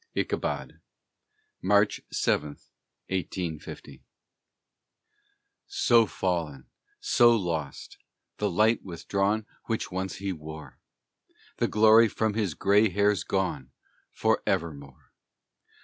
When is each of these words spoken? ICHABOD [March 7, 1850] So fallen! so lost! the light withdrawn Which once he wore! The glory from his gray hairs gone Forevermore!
ICHABOD 0.15 0.79
[March 1.61 2.01
7, 2.11 2.57
1850] 3.09 4.01
So 5.67 6.07
fallen! 6.07 6.65
so 6.99 7.35
lost! 7.37 7.99
the 8.37 8.49
light 8.49 8.81
withdrawn 8.81 9.45
Which 9.65 9.91
once 9.91 10.15
he 10.15 10.33
wore! 10.33 10.79
The 11.57 11.67
glory 11.67 12.07
from 12.07 12.33
his 12.33 12.55
gray 12.55 12.89
hairs 12.89 13.23
gone 13.23 13.69
Forevermore! 14.11 15.11